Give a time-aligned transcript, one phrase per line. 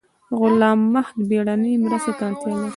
[0.39, 2.69] غلام محد بیړنۍ مرستې ته اړتیا لري